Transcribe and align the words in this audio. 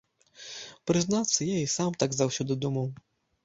Прызнацца, 0.93 1.37
я 1.51 1.57
і 1.67 1.69
сам 1.77 1.91
так 2.05 2.19
заўсёды 2.23 2.61
думаў. 2.67 2.93